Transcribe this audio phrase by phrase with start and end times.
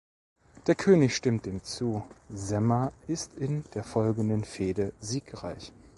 [0.65, 5.71] Der König stimmt dem zu, Sema ist in der folgenden Fehde siegreich.